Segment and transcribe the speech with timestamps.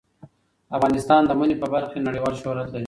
[0.77, 2.79] افغانستان د منی په برخه کې نړیوال شهرت لري.